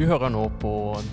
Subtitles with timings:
[0.00, 0.70] Du hører nå på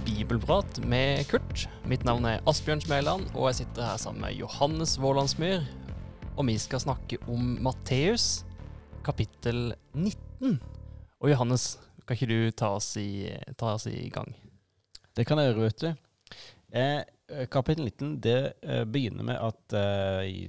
[0.07, 1.65] Bibelprat med Kurt.
[1.91, 5.65] Mitt navn er Asbjørn Smeland, og jeg sitter her sammen med Johannes Vålandsmyr.
[6.37, 8.45] Og vi skal snakke om Matteus,
[9.03, 10.55] kapittel 19.
[11.19, 11.67] Og Johannes,
[12.05, 13.27] kan ikke du ta oss i,
[13.59, 14.31] ta oss i gang?
[15.19, 16.39] Det kan jeg gjøre, vet du.
[16.71, 20.47] Eh, kapittel 19 det eh, begynner med at eh,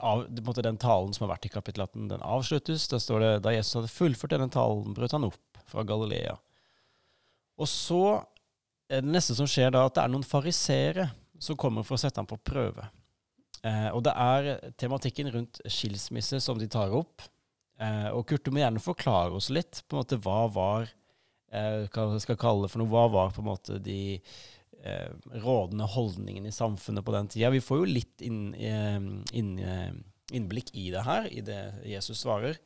[0.00, 2.88] av, måte, den talen som har vært i kapittel 18, den avsluttes.
[2.88, 6.40] Da står det da Jesus hadde fullført denne talen, brøt han opp fra Galilea.
[7.58, 8.02] Og så
[8.88, 11.08] er det neste som skjer da, at det er noen fariseere
[11.42, 12.86] som kommer for å sette ham på prøve.
[13.66, 17.24] Eh, og det er tematikken rundt skilsmisse som de tar opp.
[17.78, 21.86] Eh, og Kurt, du må gjerne forklare oss litt på en måte hva var eh,
[21.86, 25.10] hva skal jeg kalle det for noe, hva var på en måte de eh,
[25.42, 27.52] rådende holdningene i samfunnet på den tida.
[27.54, 28.98] Vi får jo litt inn, eh,
[29.38, 29.92] inn, eh,
[30.34, 32.58] innblikk i det her, i det Jesus svarer.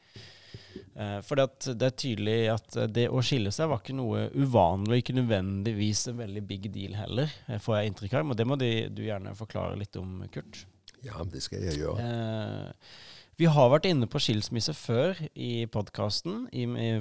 [0.95, 5.17] Eh, for det, er tydelig at det å skille seg var ikke noe uvanlig, ikke
[5.21, 8.29] nødvendigvis en veldig big deal heller, får jeg inntrykk av.
[8.29, 10.65] Men det må de, du gjerne forklare litt om, Kurt.
[11.03, 12.07] Ja, det skal jeg gjøre.
[12.07, 12.93] Eh,
[13.41, 16.45] vi har vært inne på skilsmisse før i podkasten,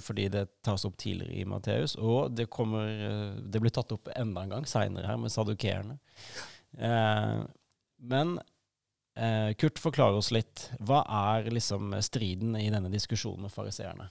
[0.01, 1.97] fordi det tas opp tidligere i Matteus.
[1.99, 5.99] Og det, kommer, eh, det blir tatt opp enda en gang seinere her med sadukerene.
[6.79, 7.41] Eh,
[8.01, 8.47] men eh,
[9.61, 10.65] Kurt, forklar oss litt.
[10.81, 14.09] Hva er liksom striden i denne diskusjonen med fariseerne?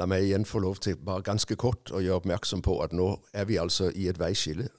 [0.00, 3.10] La meg igjen få lov til bare ganske kort å gjøre oppmerksom på at nå
[3.36, 4.70] er vi altså i et veiskille.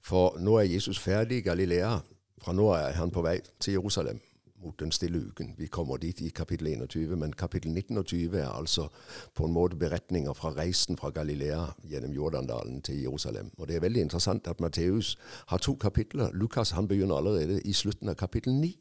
[0.00, 1.96] For nå er Jesus ferdig i Galilea.
[2.42, 4.22] Fra nå er han på vei til Jerusalem
[4.62, 5.54] mot den stille uken.
[5.58, 8.88] Vi kommer dit i kapittel 21, men kapittel 19 og 20 er altså
[9.34, 13.50] på en måte beretninger fra reisen fra Galilea gjennom Jordandalen til Jerusalem.
[13.58, 16.30] Og Det er veldig interessant at Matteus har to kapitler.
[16.32, 18.76] Lukas han begynner allerede i slutten av kapittel 9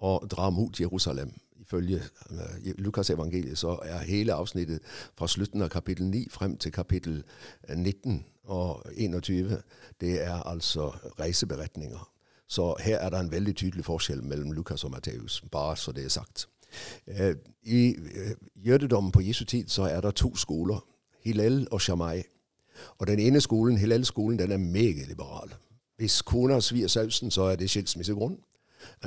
[0.00, 1.32] å dra mot Jerusalem.
[1.60, 4.80] Ifølge uh, Lukas evangeliet så er hele avsnittet
[5.18, 7.22] fra slutten av kapittel 9 frem til kapittel
[7.74, 9.62] 19 og 21
[10.00, 12.15] det er altså reiseberetninger.
[12.48, 16.04] Så her er det en veldig tydelig forskjell mellom Lukas og Matteus, bare så det
[16.04, 16.48] er sagt.
[17.06, 18.34] Eh, I eh,
[18.66, 20.84] jødedommen på Jesu tid så er det to skoler,
[21.20, 22.22] Hillel og Shammai.
[22.98, 25.54] Og den ene skolen, Hillel-skolen, den er meget liberal.
[25.96, 28.38] Hvis kona svir sausen, så er det skilsmissegrunn.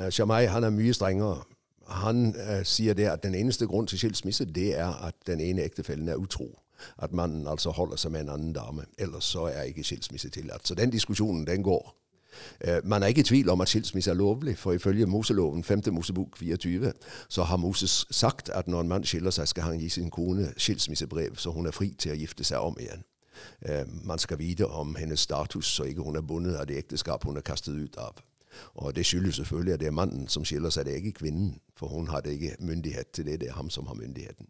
[0.00, 1.42] Uh, Shammai han er mye strengere.
[1.86, 2.34] Han
[2.64, 6.14] sier det at den eneste grunn til skilsmisse, det er at den ene ektefellen er
[6.14, 6.58] utro.
[6.98, 8.84] At mannen altså holder seg med en annen dame.
[8.98, 10.68] Ellers så er ikke skilsmisse tillatt.
[10.68, 11.99] Så den diskusjonen, den går.
[12.64, 15.82] Øh, man er ikke i tvil om at skilsmisse er lovlig, for ifølge Moseloven 5.
[15.92, 16.92] Mosebok 24
[17.28, 20.52] så har Moses sagt at når en mann skiller seg, skal han gi sin kone
[20.56, 23.04] skilsmissebrev, så hun er fri til å gifte seg om igjen.
[23.68, 27.24] Øh, man skal vite om hennes status, så ikke hun er bundet av det ekteskap
[27.24, 28.22] hun er kastet ut av.
[28.74, 31.60] Og Det skyldes selvfølgelig at det er mannen som skiller seg, det er ikke kvinnen,
[31.76, 33.40] for hun hadde ikke myndighet til det.
[33.40, 34.46] Det er ham som har myndigheten.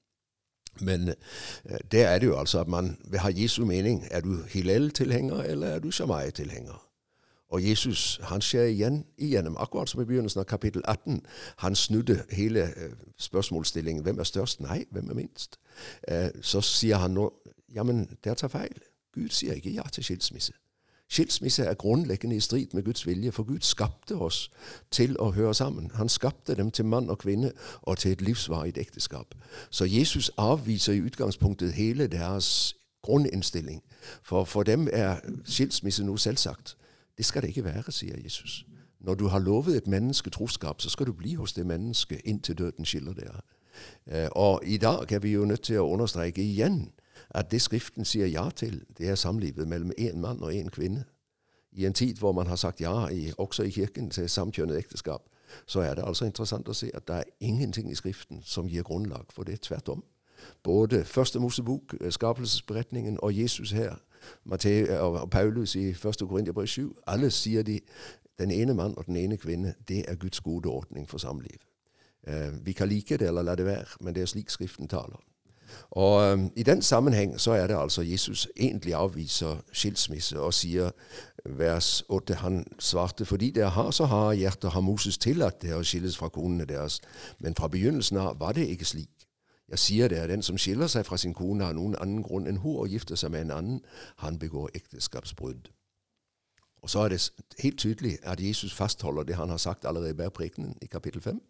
[0.81, 4.07] Men øh, der er det jo altså at man vil ha Jesu mening.
[4.11, 6.90] Er du Hillel-tilhenger, eller er du Shammai-tilhenger?
[7.51, 11.23] Og Jesus han skjer igjen igjennom, akkurat som i begynnelsen av kapittel 18.
[11.57, 14.03] Han snudde hele eh, spørsmålsstillingen.
[14.03, 14.61] Hvem er størst?
[14.61, 15.59] Nei, hvem er minst?
[16.09, 17.31] Eh, så sier han nå
[17.75, 18.83] ja, men dere tar feil.
[19.15, 20.53] Gud sier ikke ja til skilsmisse.
[21.11, 24.51] Skilsmisse er grunnleggende i strid med Guds vilje, for Gud skapte oss
[24.91, 25.91] til å høre sammen.
[25.95, 27.51] Han skapte dem til mann og kvinne
[27.83, 29.35] og til et livsvarig ekteskap.
[29.71, 33.83] Så Jesus avviser i utgangspunktet hele deres grunninnstilling.
[34.23, 36.77] For for dem er skilsmisse noe selvsagt.
[37.21, 38.67] Det skal det ikke være, sier Jesus.
[39.01, 42.59] Når du har lovet et menneske troskap, så skal du bli hos det mennesket inntil
[42.59, 43.41] døden skiller dere.
[44.07, 46.93] Eh, og i dag er vi jo nødt til å understreke igjen
[47.31, 51.05] at det Skriften sier ja til, det er samlivet mellom én mann og én kvinne.
[51.73, 55.29] I en tid hvor man har sagt ja, i, også i kirken, til samkjønnet ekteskap,
[55.67, 58.83] så er det altså interessant å se at det er ingenting i Skriften som gir
[58.83, 59.61] grunnlag for det.
[59.61, 60.05] Tvert om.
[60.63, 64.01] Både Første Mosebok, eh, skapelsesberetningen og Jesus her
[64.45, 66.17] Matthæus og Paulus i 1.
[66.29, 66.97] Korinterbrev 7.
[67.07, 67.81] Alle sier de
[68.39, 71.59] den ene mann og den ene kvinne, det er Guds gode ordning for samliv.
[72.29, 75.21] Uh, vi kan like det eller la det være, men det er slik Skriften taler.
[75.91, 80.91] Og um, I den sammenheng så er det altså Jesus egentlig avviser skilsmisse og sier
[81.45, 85.85] vers 8 Han svarte fordi dere har så harde hjerter, har Moses tillatt dere å
[85.85, 87.01] skilles fra konene deres,
[87.39, 89.20] men fra begynnelsen av var det ikke slik.
[89.71, 92.63] Jeg sier det, den som skiller seg fra sin kone av noen annen grunn enn
[92.65, 93.85] hun og gifter seg med en annen,
[94.19, 95.71] han begår ekteskapsbrudd.
[96.83, 100.17] Og Så er det helt tydelig at Jesus fastholder det han har sagt allerede i
[100.17, 101.43] bergprekenen i kapittel 5.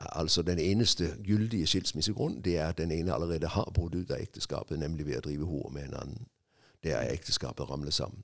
[0.00, 4.20] Altså Den eneste gyldige skilsmissegrunn det er at den ene allerede har brutt ut av
[4.20, 6.26] ekteskapet, nemlig ved å drive hår med en annen.
[6.82, 8.22] Det er ekteskapet ramlet sammen.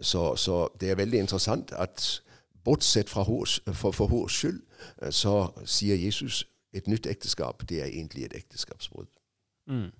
[0.00, 2.22] Så, så, det er veldig interessant at
[2.64, 4.62] bortsett fra hors, for, for hors skyld,
[5.10, 9.10] så sier Jesus et nytt ekteskap, det er egentlig et ekteskapsbrudd.
[9.70, 9.90] Mm.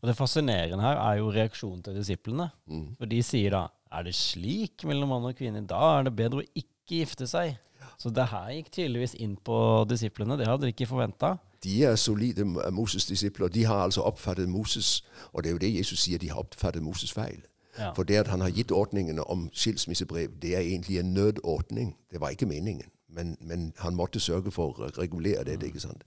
[0.00, 2.48] Og det fascinerende her er jo reaksjonen til disiplene.
[2.66, 2.94] Mm.
[2.98, 6.42] For de sier da er det slik mellom mann og kvinne, da er det bedre
[6.42, 7.56] å ikke gifte seg.
[7.98, 9.58] Så det her gikk tydeligvis inn på
[9.90, 10.36] disiplene.
[10.38, 11.36] Det hadde de ikke forventa.
[11.64, 13.48] De er solide Moses' disipler.
[13.48, 16.82] De har altså oppfattet Moses, og det er jo det Jesus sier, de har oppfattet
[16.82, 17.40] Moses feil.
[17.78, 17.92] Ja.
[17.94, 21.96] For det at han har gitt ordningene om skilsmissebrev, det er egentlig en nødordning.
[22.10, 22.90] Det var ikke meningen.
[23.08, 25.70] Men, men han måtte sørge for å regulere dette.
[25.70, 26.04] ikke sant?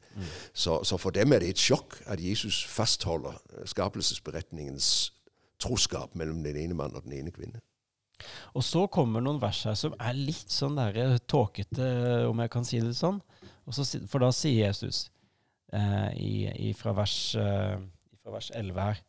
[0.53, 5.11] Så, så for dem er det et sjokk at Jesus fastholder eh, skapelsesberetningens
[5.61, 7.61] troskap mellom den ene mann og den ene kvinne.
[8.53, 11.87] Og så kommer noen vers her som er litt sånn der tåkete,
[12.29, 13.17] om jeg kan si det sånn.
[13.65, 15.07] Og så, for da sier Jesus
[15.73, 16.35] eh, i,
[16.69, 17.77] i, fra, vers, eh,
[18.21, 19.01] fra vers 11 her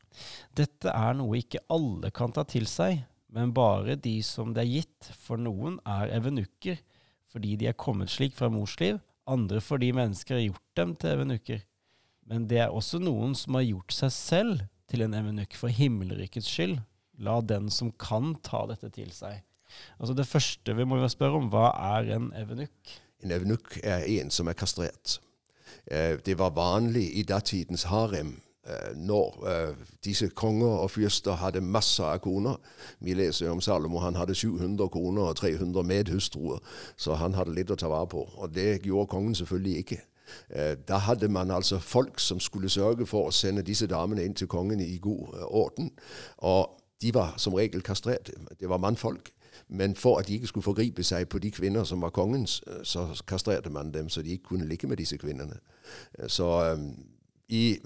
[0.56, 3.00] Dette er noe ikke alle kan ta til seg,
[3.32, 5.12] men bare de som det er gitt.
[5.24, 6.80] For noen er evenukker
[7.32, 11.14] fordi de er kommet slik fra mors liv, andre fordi mennesker har gjort dem til
[11.14, 11.62] evenukker.
[12.28, 16.50] Men det er også noen som har gjort seg selv til en evenukk for himmelrikets
[16.50, 16.78] skyld.
[17.22, 19.40] La den som kan ta dette til seg.
[19.98, 22.96] Altså Det første vi må spørre om, hva er en evenukk?
[23.22, 25.18] En evenukk er en som er kastrert.
[25.86, 28.40] Eh, Det var vanlig i datidens harem
[28.96, 29.74] når eh,
[30.04, 32.56] disse konger og fyrster hadde masse av koner.
[33.00, 36.58] Vi leser om Salomo, han hadde 700 koner og 300 medhustruer,
[36.96, 38.22] så han hadde litt å ta vare på.
[38.36, 40.00] Og det gjorde kongen selvfølgelig ikke.
[40.50, 44.34] Eh, Da hadde man altså folk som skulle sørge for å sende disse damene inn
[44.34, 45.90] til kongen i god eh, orden.
[46.38, 48.30] Og de var som regel kastrert.
[48.60, 49.32] Det var mannfolk.
[49.68, 52.82] Men for at de ikke skulle forgripe seg på de kvinner som var kongens, eh,
[52.84, 55.58] så kastrerte man dem, så de ikke kunne ligge med disse kvinnene.
[56.18, 56.78] Eh, Så eh,
[57.48, 57.78] i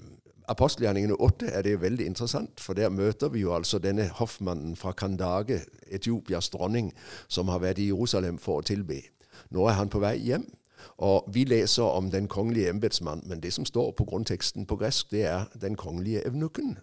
[0.47, 4.91] apostelgjerningene 8 er det veldig interessant, for der møter vi jo altså denne hoffmannen fra
[4.91, 6.93] Kandage, Etiopias dronning,
[7.27, 9.01] som har vært i Jerusalem for å tilbe.
[9.49, 10.47] Nå er han på vei hjem.
[10.97, 15.11] Og Vi leser om den kongelige embetsmann, men det som står på grunnteksten på gresk,
[15.11, 16.77] det er den kongelige evnukken.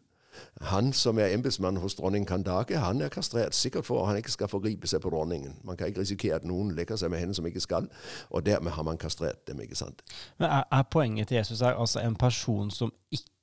[0.61, 4.31] Han som er embetsmann hos dronning Kandake, han er kastrert, sikkert for at han ikke
[4.31, 5.57] skal forgripe seg på dronningen.
[5.65, 7.89] Man kan ikke risikere at noen lekker seg med henne som ikke skal,
[8.31, 9.61] og dermed har man kastrert dem.
[9.61, 10.03] ikke sant?
[10.39, 13.34] Men er, er poenget til Jesus her altså en person som ikke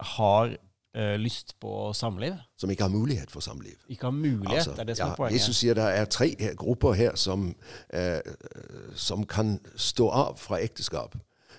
[0.00, 0.56] har
[0.98, 2.32] uh, lyst på samliv?
[2.58, 3.76] Som ikke har mulighet for samliv.
[3.88, 4.78] Ikke har mulighet?
[4.78, 5.38] er det som ja, er poenget?
[5.38, 7.54] Jesus sier det er tre grupper her som,
[7.94, 8.20] uh,
[8.94, 11.16] som kan stå av fra ekteskap.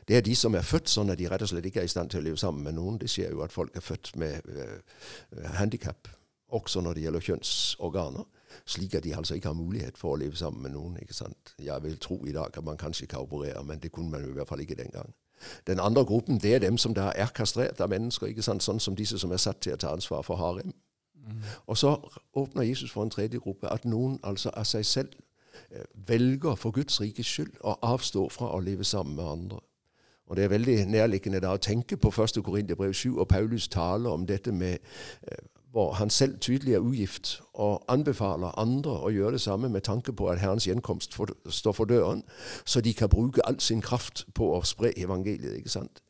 [0.07, 1.91] Det er de som er født sånn at de rett og slett ikke er i
[1.91, 2.97] stand til å leve sammen med noen.
[2.99, 6.09] Det skjer jo at folk er født med uh, handikap,
[6.51, 8.29] også når det gjelder kjønnsorganer.
[8.67, 10.97] Slik at de altså ikke har mulighet for å leve sammen med noen.
[11.01, 11.53] ikke sant?
[11.59, 14.33] Jeg vil tro i dag at man kanskje kan operere, men det kunne man i
[14.35, 15.13] hvert fall ikke den gang.
[15.67, 18.63] Den andre gruppen det er dem som da er kastrert av mennesker, ikke sant?
[18.63, 20.73] sånn som disse som er satt til å ta ansvar for harem.
[21.67, 21.95] Og så
[22.33, 25.09] åpner Jesus for en tredje gruppe, at noen altså av seg selv
[25.71, 29.59] eh, velger for Guds rikes skyld å avstå fra å leve sammen med andre.
[30.31, 32.43] Og Det er veldig nærliggende da å tenke på 1.
[32.43, 34.77] Korinterbrev 7, og Paulus taler om dette med
[35.27, 39.81] eh, hvor han selv tydelig er ugift, og anbefaler andre å gjøre det samme med
[39.81, 42.23] tanke på at Herrens gjenkomst for, står for døren,
[42.65, 45.57] så de kan bruke all sin kraft på å spre evangeliet.
[45.57, 46.01] ikke sant?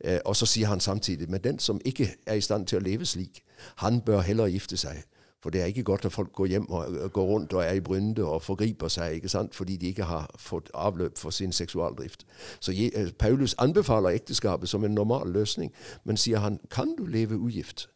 [0.00, 2.82] Eh, og så sier han samtidig, men den som ikke er i stand til å
[2.82, 3.44] leve slik,
[3.76, 5.02] han bør heller gifte seg.
[5.42, 7.80] For det er ikke godt at folk går hjem og går rundt og er i
[7.80, 9.54] brynde og forgriper seg, ikke sant?
[9.54, 12.26] fordi de ikke har fått avløp for sin seksualdrift.
[12.60, 15.72] Så eh, Paulus anbefaler ekteskapet som en normal løsning,
[16.04, 17.88] men sier han, kan du leve ugift,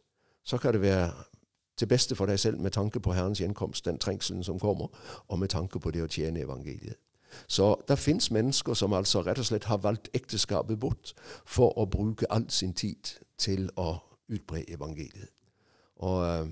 [0.43, 1.11] så kan det være
[1.77, 4.87] til beste for deg selv med tanke på Herrens gjenkomst, den trengselen som kommer,
[5.27, 6.99] og med tanke på det å tjene evangeliet.
[7.47, 11.13] Så det fins mennesker som altså rett og slett har valgt ekteskapet bort
[11.45, 13.95] for å bruke all sin tid til å
[14.29, 15.31] utbre evangeliet.
[15.95, 16.49] Og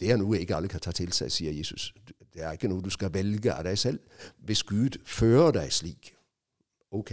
[0.00, 1.94] det er noe ikke alle kan ta til seg, sier Jesus.
[2.34, 4.00] Det er ikke noe du skal velge av deg selv.
[4.44, 6.12] Hvis Gud fører deg slik,
[6.92, 7.12] ok,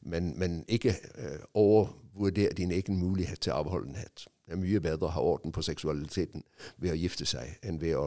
[0.00, 4.28] men, men ikke eh, overvurder din egen mulighet til avholdenhet.
[4.52, 6.44] Er mye bedre å ha orden på seksualiteten
[6.76, 8.06] ved å gifte seg enn ved å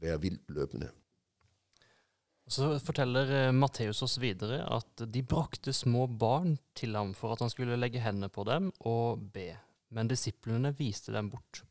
[0.00, 0.90] være viltløpende.
[2.46, 7.40] Så forteller eh, Matteus oss videre at de brakte små barn til ham for at
[7.40, 9.54] han skulle legge hendene på dem og be,
[9.96, 11.62] men disiplene viste dem bort.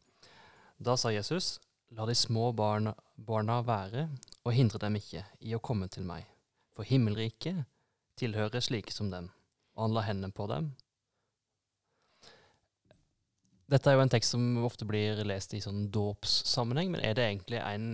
[0.82, 1.60] Da sa Jesus,
[1.94, 4.08] la de små barna, barna være,
[4.44, 6.26] og hindre dem ikke i å komme til meg,
[6.74, 7.64] for himmelriket
[8.20, 9.30] tilhører slike som dem.
[9.78, 10.72] Og han la hendene på dem.
[13.74, 17.26] Dette er jo en tekst som ofte blir lest i sånn dåpssammenheng, men er det
[17.26, 17.88] egentlig en,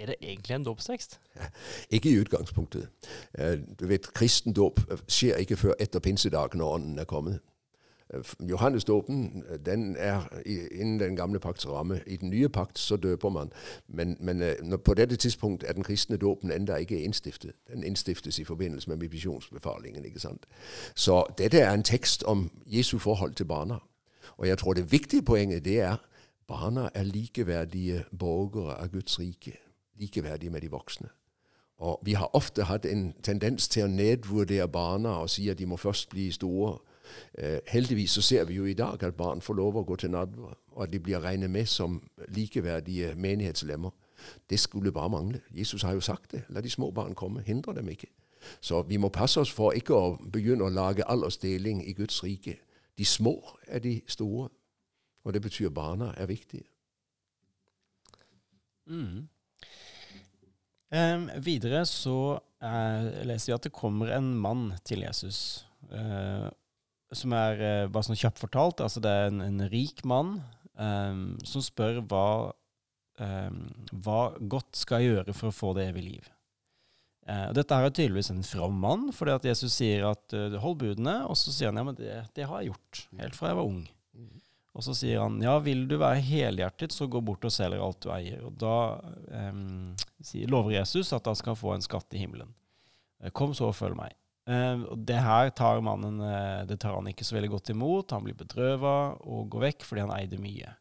[0.00, 1.18] er det egentlig en dåpstekst?
[1.94, 2.88] Ikke i utgangspunktet.
[3.36, 7.42] Eh, Du vet, Kristendåp skjer ikke før etter pinsedag, når Ånden er kommet.
[8.14, 12.00] Eh, Johannesdåpen eh, den er innen den gamle pakts ramme.
[12.06, 13.52] I den nye pakt så døper man.
[13.88, 17.52] Men, men eh, på dette tidspunkt er den kristne dåpen enda ikke innstiftet.
[17.72, 20.04] Den innstiftes i forbindelse med misjonsbefalingen.
[20.04, 20.46] ikke sant?
[20.94, 23.78] Så dette er en tekst om Jesu forhold til barna.
[24.36, 25.96] Og jeg tror det viktige poenget det er
[26.48, 29.56] barna er likeverdige borgere av Guds rike.
[30.00, 31.08] Likeverdige med de voksne.
[31.78, 35.66] Og vi har ofte hatt en tendens til å nedvurdere barna og si at de
[35.66, 36.76] må først bli store.
[37.38, 40.10] Eh, heldigvis så ser vi jo i dag at barn får lov å gå til
[40.14, 41.98] nadver, og at de blir regnet med som
[42.28, 43.90] likeverdige menighetslemmer.
[44.50, 45.40] Det skulle bare mangle.
[45.50, 46.44] Jesus har jo sagt det.
[46.48, 47.42] La de små barn komme.
[47.42, 48.06] Hindre dem ikke.
[48.60, 52.58] Så vi må passe oss for ikke å begynne å lage aldersdeling i Guds rike.
[52.98, 54.48] De små er de store,
[55.24, 56.66] og det betyr barna er viktige.
[58.86, 59.28] Mm.
[60.92, 65.64] Um, videre så uh, leser vi at det kommer en mann til Jesus.
[65.88, 66.50] Uh,
[67.12, 68.82] som er uh, bare sånn kjapt fortalt.
[68.84, 70.36] Altså det er en, en rik mann
[70.76, 72.26] um, som spør hva,
[73.22, 73.64] um,
[74.04, 76.30] hva godt skal jeg gjøre for å få det evige liv.
[77.22, 80.80] Uh, dette her er tydeligvis en from mann, fordi at Jesus sier at uh, hold
[80.80, 83.58] budene, og så sier han ja, men det, det, har jeg gjort, helt fra jeg
[83.60, 83.84] var ung.
[84.18, 84.40] Mm.
[84.72, 88.00] Og så sier han ja, vil du være helhjertet, så gå bort og selg alt
[88.02, 88.42] du eier.
[88.48, 88.74] Og da
[89.52, 89.92] um,
[90.24, 92.50] sier, lover Jesus at han skal få en skatt i himmelen.
[93.22, 94.18] Uh, kom så og følg meg.
[94.90, 96.16] og det her tar mannen
[96.66, 98.10] det tar han ikke så veldig godt imot.
[98.10, 100.72] Han blir bedrøva og går vekk fordi han eide mye.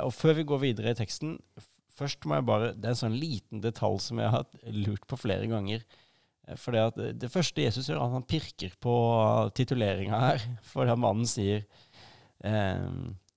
[0.00, 1.34] og før vi går videre i teksten,
[1.96, 5.18] Først må jeg bare Det er en sånn liten detalj som jeg har lurt på
[5.20, 5.84] flere ganger.
[6.46, 8.96] Eh, for det, at det første Jesus gjør, han pirker på
[9.56, 10.44] tituleringa her.
[10.72, 11.64] For det mannen sier
[12.44, 12.90] eh,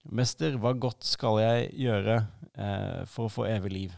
[0.10, 2.22] Mester, hva godt skal jeg gjøre
[2.56, 3.98] eh, for å få evig liv?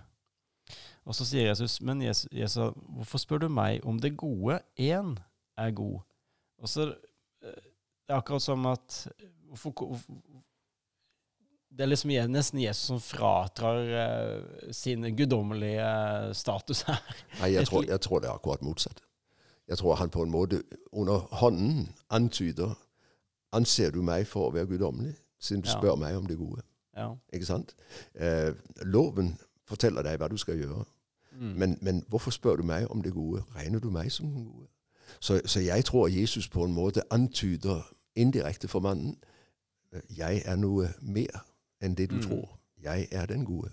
[1.07, 4.59] Og så sier Jesus, men Jesus, Jesus, hvorfor spør du meg om det gode?
[4.77, 5.15] Én
[5.57, 6.01] er god.
[6.61, 7.61] Og så eh,
[8.01, 8.97] Det er akkurat som at
[9.47, 9.95] hvorfor,
[11.71, 15.81] det er liksom nesten Jesus som fratrar uh, sin guddommelige
[16.27, 16.99] uh, status her.
[17.39, 19.01] Nei, jeg tror, jeg tror, det er akkurat motsatt.
[19.67, 22.77] Jeg tror han på en måte under hånden antyder
[23.53, 25.73] Anser du meg for å være guddommelig, siden du ja.
[25.75, 26.61] spør meg om det gode?
[26.95, 27.09] Ja.
[27.33, 27.73] Ikke sant?
[28.15, 28.55] Uh,
[28.87, 29.33] loven
[29.67, 30.85] forteller deg hva du skal gjøre.
[31.35, 31.49] Mm.
[31.59, 33.43] Men, men, hvorfor spør du meg om det gode?
[33.55, 34.69] Regner du meg som den gode?
[35.19, 37.83] Så, så jeg tror Jesus på en måte antyder
[38.15, 39.17] indirekte for mannen
[40.17, 41.43] jeg er noe mer
[41.81, 42.21] enn det du mm.
[42.21, 42.57] tror.
[42.83, 43.71] Jeg er den gode.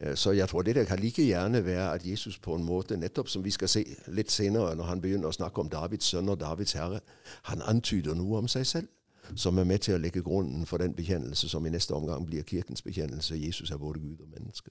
[0.00, 2.96] Eh, så jeg tror det der kan like gjerne være at Jesus på en måte,
[2.96, 6.28] nettopp som vi skal se litt senere når han begynner å snakke om Davids sønn
[6.28, 7.00] og Davids herre,
[7.42, 8.88] han antyder noe om seg selv
[9.36, 12.46] som er med til å legge grunnen for den bekjennelse som i neste omgang blir
[12.48, 13.36] kirkens bekjennelse.
[13.36, 14.70] Jesus er både Gud og menneske.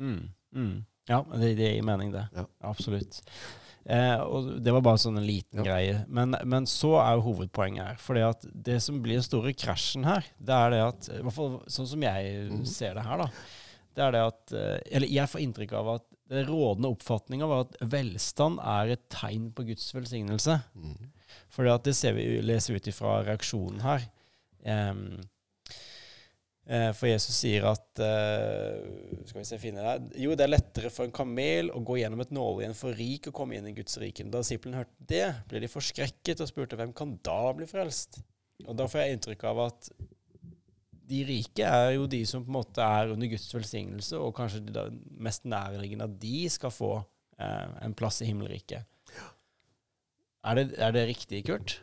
[0.00, 0.84] Mm, mm.
[1.08, 2.26] Ja, det, det gir mening, det.
[2.32, 2.44] Ja.
[2.60, 3.20] Absolutt.
[3.84, 5.72] Eh, og Det var bare sånn en liten ja.
[5.72, 5.96] greie.
[6.06, 7.98] Men, men, så er jo hovedpoenget her.
[8.02, 8.20] For
[8.68, 11.90] det som blir den store krasjen her, det er det at I hvert fall sånn
[11.94, 12.64] som jeg mm.
[12.68, 13.28] ser det her, da.
[13.92, 17.66] Det er det at eh, Eller jeg får inntrykk av at den rådende oppfatninga var
[17.66, 20.54] at velstand er et tegn på Guds velsignelse.
[20.72, 21.10] Mm.
[21.52, 24.06] For det ser vi, leser vi ut ifra reaksjonen her.
[24.64, 25.18] Um,
[26.94, 28.76] for Jesus sier at eh,
[29.26, 32.22] Skal vi se, finne det Jo, det er lettere for en kamel å gå gjennom
[32.22, 34.28] et nåle enn for rik å komme inn i Guds rike.
[34.30, 38.22] Da disiplene hørte det, ble de forskrekket og spurte hvem kan da bli frelst?
[38.68, 39.90] Og Da får jeg inntrykk av at
[41.12, 44.62] de rike er jo de som på en måte er under Guds velsignelse, og kanskje
[44.70, 44.86] det
[45.20, 46.92] mest nærliggende at de skal få
[47.42, 48.86] eh, en plass i himmelriket.
[50.42, 51.80] Er det, er det riktig, Kurt?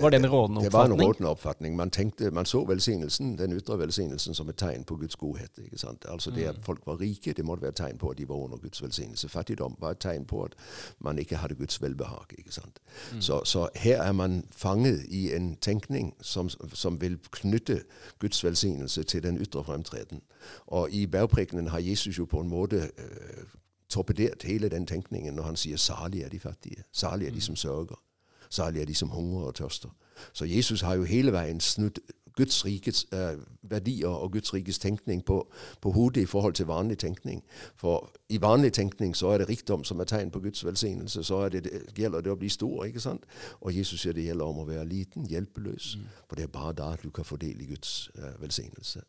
[0.00, 0.64] Var det en rådende oppfatning?
[0.64, 1.76] Det var en rådende oppfatning.
[1.76, 5.50] Man, tenkte, man så velsignelsen, den ytre velsignelsen som et tegn på Guds godhet.
[5.64, 6.04] ikke sant?
[6.08, 6.62] Altså Det at mm.
[6.62, 9.28] folk var rike, det måtte være et tegn på at de var under Guds velsignelse.
[9.28, 10.54] Fattigdom var et tegn på at
[10.98, 12.24] man ikke hadde Guds velbehag.
[12.38, 12.78] ikke sant?
[13.12, 13.20] Mm.
[13.20, 17.82] Så, så, her er man fanget i en tenkning som, som vil knytte
[18.18, 20.22] Guds velsignelse til den ytre fremtreden.
[20.66, 23.44] Og i bergprekenen har Jesus jo på en måte øh,
[23.88, 27.40] torpedert hele den tenkningen når han sier 'salig er de fattige', 'salig er de mm.
[27.40, 28.02] som sørger'.
[28.50, 29.88] Særlig er de som hungrer og tørster.
[30.32, 31.98] Så Jesus har jo hele veien snudd
[32.36, 36.98] Guds rikets eh, verdier og Guds rikets tenkning på, på, hodet i forhold til vanlig
[36.98, 37.42] tenkning.
[37.76, 41.24] For i vanlig tenkning så er det rikdom som er tegn på Guds velsignelse.
[41.24, 42.84] Så er det, det, gjelder det å bli stor.
[42.84, 43.24] ikke sant?
[43.60, 45.96] Og Jesus sier det gjelder om å være liten, hjelpeløs.
[45.96, 46.12] Mm.
[46.28, 49.00] For det er bare da du kan få del i Guds eh, velsignelse.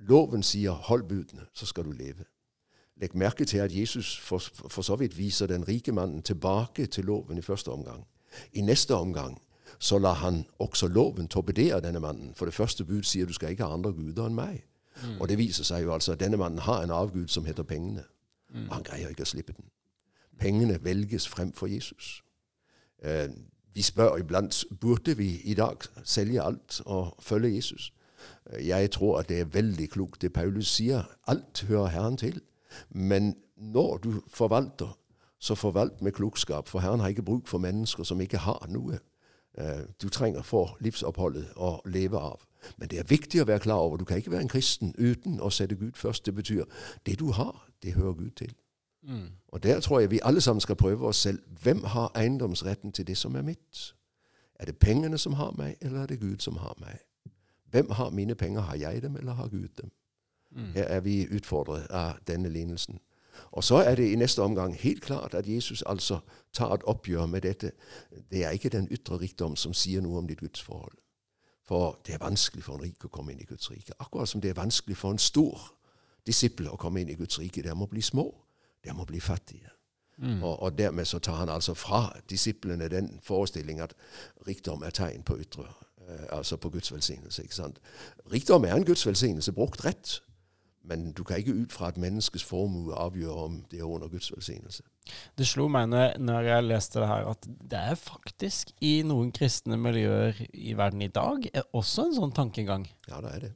[0.00, 2.26] Loven sier 'hold budene, så skal du leve'.
[2.96, 4.38] Legg merke til at Jesus for,
[4.68, 8.06] for så vidt viser den rike mannen tilbake til loven i første omgang.
[8.52, 9.40] I neste omgang
[9.78, 12.34] så lar han også loven torpedere denne mannen.
[12.34, 14.64] For det første bud sier du skal ikke ha andre guder enn meg.
[15.02, 15.20] Mm.
[15.20, 18.04] Og det viser seg jo altså at denne mannen har en avgud som heter pengene.
[18.52, 18.68] Mm.
[18.68, 19.70] Og han greier ikke å slippe den.
[20.40, 22.20] Pengene velges fremfor Jesus.
[23.02, 23.28] Eh,
[23.74, 27.92] vi spør iblant burde vi i dag selge alt og følge Jesus.
[28.52, 31.08] Eh, jeg tror at det er veldig klokt det Paulus sier.
[31.26, 32.40] Alt hører Herren til.
[32.90, 34.98] Men når du forvalter
[35.40, 38.98] så forvalt med klokskap, for Herren har ikke bruk for mennesker som ikke har noe.
[39.58, 42.46] eh, du trenger for livsoppholdet å leve av.
[42.76, 45.40] Men det er viktig å være klar over du kan ikke være en kristen uten
[45.40, 46.26] å sette Gud først.
[46.26, 46.64] Det betyr
[47.06, 48.52] det du har, det hører Gud til.
[49.02, 49.28] Mm.
[49.48, 51.40] Og der tror jeg vi alle sammen skal prøve oss selv.
[51.62, 53.94] Hvem har eiendomsretten til det som er mitt?
[54.54, 56.98] Er det pengene som har meg, eller er det Gud som har meg?
[57.70, 58.60] Hvem har mine penger?
[58.60, 59.90] Har jeg dem, eller har Gud dem?
[60.50, 60.72] Mm.
[60.72, 63.00] Her er vi utfordret av denne lignelsen.
[63.50, 66.20] Og så er det i neste omgang helt klart at Jesus altså
[66.52, 67.72] tar et oppgjør med dette.
[68.30, 70.96] Det er ikke den ytre rikdom som sier noe om ditt gudsforhold.
[71.70, 73.94] For det er vanskelig for en rik å komme inn i Guds rike.
[73.98, 75.60] Akkurat som det er vanskelig for en stor
[76.26, 77.62] disippel å komme inn i Guds rike.
[77.62, 78.26] Der må bli små.
[78.84, 79.70] Der må bli fattige.
[80.18, 80.42] Mm.
[80.42, 83.94] Og, og dermed så tar han altså fra disiplene den forestilling at
[84.46, 85.64] rikdom er tegn på ytre,
[86.08, 87.42] eh, altså på Guds velsignelse.
[87.42, 87.78] ikke sant?
[88.32, 90.22] Rikdom er en Guds velsignelse brukt rett.
[90.82, 94.30] Men du kan ikke ut fra et menneskes formue avgjøre om det er under Guds
[94.32, 94.82] velsignelse.
[95.38, 99.32] Det slo meg når, når jeg leste det her, at det er faktisk i noen
[99.36, 102.86] kristne miljøer i verden i dag også en sånn tankegang.
[103.10, 103.52] Ja, det er det.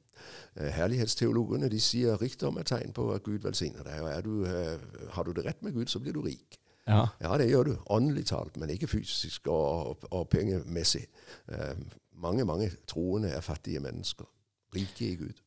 [0.56, 4.02] Eh, Herlighetsteologene de sier rikdom er tegn på at Gud velsigner deg.
[4.04, 6.58] og er du, eh, Har du det rett med Gud, så blir du rik.
[6.86, 7.06] Ja.
[7.20, 7.76] Ja, det gjør du.
[7.90, 11.06] Åndelig talt, men ikke fysisk og, og, og pengemessig.
[11.48, 11.74] Eh,
[12.12, 14.28] mange, mange troende er fattige mennesker.
[14.76, 15.40] Rike i Gud.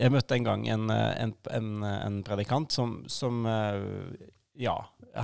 [0.00, 4.24] Jeg møtte en gang en, eh, en, en, en predikant som, som eh,
[4.58, 4.74] ja,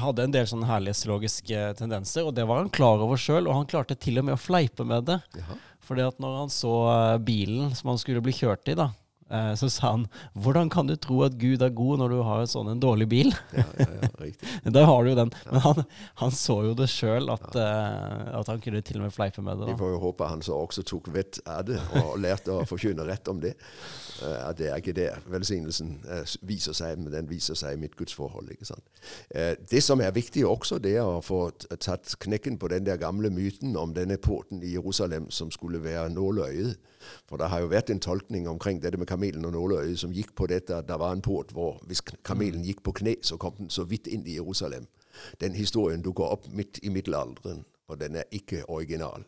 [0.03, 3.69] hadde en del sånne herlighetslogiske tendenser, og det var han klar over sjøl, og han
[3.71, 5.21] klarte til og med å fleipe med det.
[5.39, 5.59] Jaha.
[5.91, 8.97] Fordi at når han så eh, bilen som han skulle bli kjørt i, da, eh,
[9.57, 10.07] så sa han
[10.37, 13.35] 'Hvordan kan du tro at Gud er god når du har sånn en dårlig bil?'
[13.55, 14.49] Ja, ja, ja, riktig.
[14.75, 15.31] Der har du jo den.
[15.51, 15.85] Men han,
[16.15, 19.59] han så jo det sjøl, at, eh, at han kunne til og med fleipe med
[19.59, 19.67] det.
[19.67, 19.79] Vi da.
[19.79, 23.29] får jo håpe han så også tok vett av det og lærte å forkynne rett
[23.29, 23.55] om det.
[24.23, 25.11] Eh, At det er ikke det.
[25.31, 28.51] velsignelsen eh, viser seg, men den viser seg i mitt gudsforhold.
[28.51, 28.85] ikke sant?
[29.35, 32.97] Eh, Det som er viktig også, det er å få tatt knekken på den der
[32.97, 36.77] gamle myten om denne porten i Jerusalem som skulle være nåløyet.
[37.29, 40.33] For det har jo vært en tolkning omkring dette med kamelen og nåløyet som gikk
[40.35, 43.53] på dette at det var en port hvor hvis kamelen gikk på kne, så kom
[43.59, 44.87] den så vidt inn i Jerusalem.
[45.41, 49.25] Den historien dukker opp midt i middelalderen, og den er ikke original.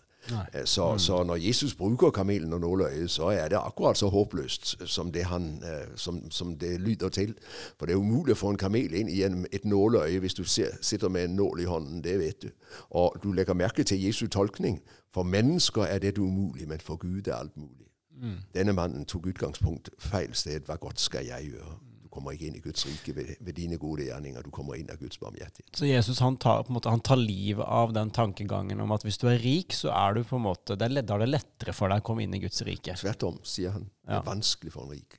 [0.54, 4.88] Eh, Så, så når Jesus bruker kamelen og nåløyet, så er det akkurat så håpløst
[4.88, 7.34] som det, han, eh, som, som det lyder til.
[7.78, 10.78] For det er umulig å få en kamel inn gjennom et nåløye hvis du ser,
[10.80, 12.04] sitter med en nål i hånden.
[12.04, 12.50] Det vet du.
[12.90, 14.80] Og du legger merke til Jesu tolkning.
[15.12, 17.91] For mennesker er dette umulig, men for Gud er alt mulig.
[18.20, 18.36] Mm.
[18.54, 20.66] Denne mannen tok utgangspunkt feil sted.
[20.68, 21.78] Hva godt skal jeg gjøre?
[22.02, 24.44] Du kommer ikke inn i Guds rike ved, ved dine gode gjerninger.
[24.44, 25.72] Du kommer inn av Guds barmhjertighet.
[25.78, 29.06] Så Jesus han tar, på en måte, han tar livet av den tankegangen om at
[29.06, 31.32] hvis du er rik, så er du på en måte, det er, da er det
[31.32, 32.98] lettere for deg å komme inn i Guds rike.
[33.00, 33.88] Tvert om, sier han.
[34.04, 35.18] Det er vanskelig for en rik.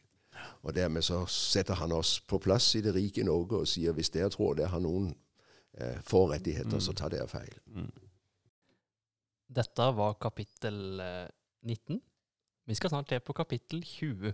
[0.63, 4.11] Og dermed så setter han oss på plass i det rike Norge og sier hvis
[4.13, 5.11] dere tror dere har noen
[5.77, 7.53] eh, forrettigheter, så tar dere feil.
[7.73, 7.91] Mm.
[9.53, 11.27] Dette var kapittel eh,
[11.67, 11.99] 19.
[12.63, 14.31] Vi skal snart til på kapittel 20.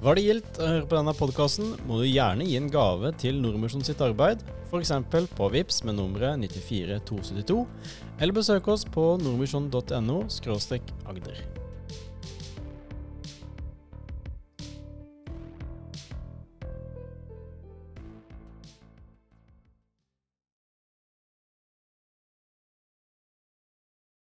[0.00, 3.40] Var det gildt å høre på denne podkasten, må du gjerne gi en gave til
[3.40, 4.92] Nordmisjon sitt arbeid, f.eks.
[5.36, 7.62] på VIPS med nummeret 94272,
[8.20, 10.18] eller besøk oss på nordmisjon.no
[11.08, 11.55] agder.